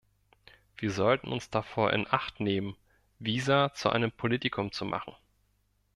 [0.77, 2.75] Wir sollten uns davor in Acht nehmen,
[3.19, 5.13] Visa zu einem Politikum zu machen.